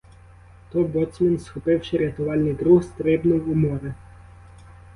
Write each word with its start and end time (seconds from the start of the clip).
То 0.71 0.79
боцман, 0.83 1.39
схопивши 1.39 1.97
рятувальний 1.97 2.55
круг, 2.55 2.83
стрибнув 2.83 3.49
у 3.49 3.53
море. 3.55 3.95